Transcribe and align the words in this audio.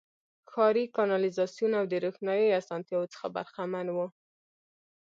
ښاري 0.51 0.85
کانالیزاسیون 0.95 1.71
او 1.79 1.85
د 1.91 1.93
روښنايي 2.05 2.49
اسانتیاوو 2.59 3.11
څخه 3.13 3.27
برخمن 3.35 3.87
وو. 3.95 4.07